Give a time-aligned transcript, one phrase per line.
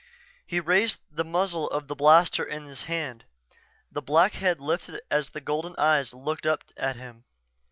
[0.47, 3.25] _"He raised the muzzle of the blaster in his hand.
[3.91, 7.25] The black head lifted and the golden eyes looked up at him.